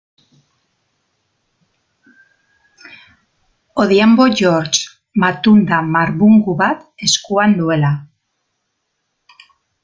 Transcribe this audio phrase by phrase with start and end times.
[3.83, 4.81] Odhiambo George,
[5.25, 7.93] matunda marbungu bat eskuan duela.